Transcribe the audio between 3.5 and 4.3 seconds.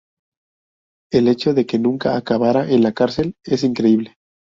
increíble".